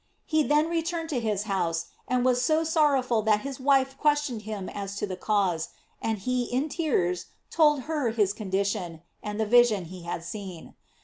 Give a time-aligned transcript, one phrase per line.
[0.25, 4.67] He then returned to his house, and was so sorrowful that his wife questioned him
[4.67, 5.69] as to the cause,
[6.01, 10.73] and he in tears told her his condition, and the vision he had seen.